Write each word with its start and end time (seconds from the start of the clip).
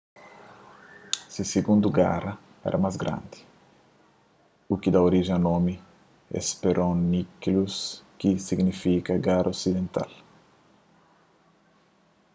se 1.33 1.43
sigundu 1.49 1.89
gara 1.97 2.31
éra 2.69 2.77
más 2.85 2.95
grandi 3.03 3.39
u 4.71 4.73
ki 4.81 4.89
da 4.93 4.99
orijen 5.07 5.35
a 5.39 5.43
nomi 5.47 5.75
hesperonychus 6.31 7.75
ki 8.19 8.29
ta 8.35 8.41
signifika 8.47 9.13
gara 9.27 9.51
osidental 9.53 10.11